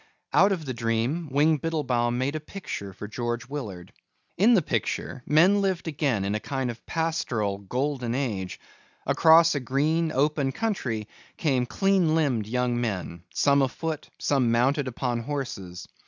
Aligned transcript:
Out 0.33 0.51
of 0.51 0.65
the 0.65 0.73
dream 0.73 1.29
Wing 1.29 1.59
Biddlebaum 1.59 2.17
made 2.17 2.35
a 2.35 2.39
picture 2.39 2.91
for 2.91 3.07
George 3.07 3.45
Willard. 3.47 3.93
In 4.35 4.55
the 4.55 4.63
picture 4.63 5.21
men 5.27 5.61
lived 5.61 5.87
again 5.87 6.25
in 6.25 6.33
a 6.33 6.39
kind 6.39 6.71
of 6.71 6.83
pastoral 6.87 7.59
golden 7.59 8.15
age. 8.15 8.59
Across 9.05 9.53
a 9.53 9.59
green 9.59 10.11
open 10.11 10.53
country 10.53 11.07
came 11.37 11.67
clean 11.67 12.15
limbed 12.15 12.47
young 12.47 12.81
men, 12.81 13.21
some 13.31 13.61
afoot, 13.61 14.09
some 14.17 14.49
mounted 14.51 14.87
upon 14.87 15.19
horses. 15.19 15.87